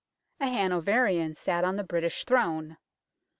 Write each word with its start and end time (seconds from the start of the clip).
A 0.39 0.47
Hanoverian 0.47 1.35
sat 1.35 1.63
on 1.63 1.75
the 1.75 1.83
British 1.83 2.25
Throne. 2.25 2.77